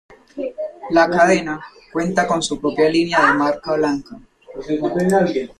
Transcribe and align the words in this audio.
La 0.89 1.07
cadena 1.07 1.63
cuenta 1.93 2.25
con 2.25 2.41
su 2.41 2.59
propia 2.59 2.89
línea 2.89 3.23
de 3.23 3.37
marca 3.37 3.73
blanca. 3.75 4.17